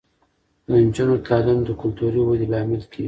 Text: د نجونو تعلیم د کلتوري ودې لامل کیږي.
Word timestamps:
د 0.65 0.69
نجونو 0.85 1.15
تعلیم 1.27 1.59
د 1.65 1.69
کلتوري 1.81 2.19
ودې 2.23 2.47
لامل 2.51 2.81
کیږي. 2.91 2.99